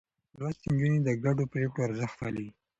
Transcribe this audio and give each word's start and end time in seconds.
لوستې 0.39 0.67
نجونې 0.71 0.99
د 1.03 1.09
ګډو 1.23 1.43
پرېکړو 1.53 1.85
ارزښت 1.87 2.15
پالي. 2.19 2.47